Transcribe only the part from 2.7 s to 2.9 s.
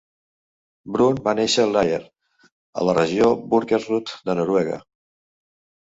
a